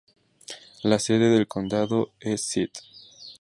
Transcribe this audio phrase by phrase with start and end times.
[0.83, 2.79] La sede del condado es St.